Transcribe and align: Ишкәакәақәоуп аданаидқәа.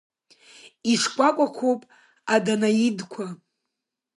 Ишкәакәақәоуп 0.91 1.81
аданаидқәа. 2.33 3.25